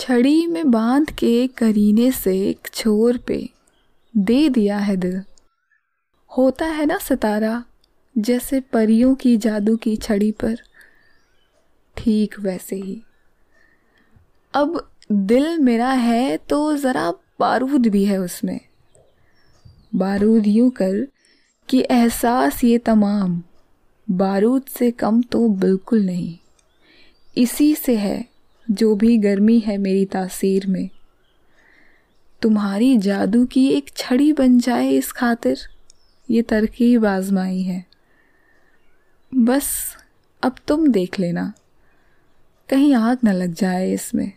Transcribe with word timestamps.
छड़ी 0.00 0.46
में 0.46 0.70
बाँध 0.70 1.10
के 1.10 1.46
करीने 1.46 2.12
से 2.12 2.48
एक 2.48 2.68
छोर 2.74 3.16
पे 3.16 3.50
दे 4.16 4.48
दिया 4.48 4.78
है 4.78 4.96
दिल। 4.96 5.22
होता 6.36 6.66
है 6.66 6.86
ना 6.86 6.98
सितारा, 6.98 7.64
जैसे 8.18 8.60
परियों 8.60 9.14
की 9.14 9.36
जादू 9.36 9.76
की 9.76 9.96
छड़ी 9.96 10.32
पर। 10.32 10.56
ठीक 11.96 12.40
वैसे 12.40 12.76
ही। 12.76 13.02
अब 14.54 14.90
दिल 15.12 15.58
मेरा 15.58 15.90
है 15.90 16.36
तो 16.36 16.76
ज़रा 16.76 17.10
बारूद 17.40 17.86
भी 17.86 18.04
है 18.04 18.18
उसमें। 18.18 18.60
बारूद 19.94 20.46
यूँ 20.46 20.70
कर 20.70 21.08
कि 21.68 21.86
एहसास 21.90 22.64
ये 22.64 22.78
तमाम, 22.78 23.42
बारूद 24.10 24.62
से 24.62 24.90
कम 24.90 25.22
तो 25.22 25.48
बिल्कुल 25.48 26.06
नहीं। 26.06 26.38
इसी 27.36 27.74
से 27.74 27.96
है 27.96 28.30
जो 28.70 28.94
भी 28.94 29.18
गर्मी 29.18 29.58
है 29.58 29.78
मेरी 29.78 30.04
तासीर 30.04 30.66
में। 30.66 30.88
तुम्हारी 32.42 32.98
जादू 32.98 33.46
की 33.46 33.68
एक 33.68 33.90
छड़ी 33.96 34.32
बन 34.32 34.58
जाए 34.58 34.90
इस 34.90 35.12
खातिर, 35.12 35.58
ये 36.30 36.42
तरकीब 36.42 37.06
आजमाई 37.06 37.62
है। 37.62 37.84
बस, 39.34 39.96
अब 40.42 40.56
तुम 40.68 40.88
देख 40.88 41.20
लेना। 41.20 41.52
कहीं 42.68 42.94
आग 42.94 43.18
न 43.24 43.28
लग 43.28 43.54
जाए 43.54 43.92
इसमें। 43.92 44.32